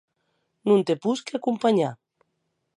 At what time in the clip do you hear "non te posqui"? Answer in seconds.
0.67-1.31